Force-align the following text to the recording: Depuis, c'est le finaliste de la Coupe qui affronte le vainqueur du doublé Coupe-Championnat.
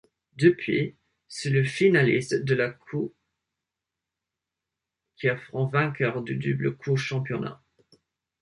Depuis, 0.35 0.95
c'est 1.27 1.51
le 1.51 1.63
finaliste 1.63 2.33
de 2.33 2.55
la 2.55 2.71
Coupe 2.71 3.13
qui 5.17 5.29
affronte 5.29 5.71
le 5.73 5.79
vainqueur 5.79 6.23
du 6.23 6.37
doublé 6.37 6.73
Coupe-Championnat. 6.73 7.61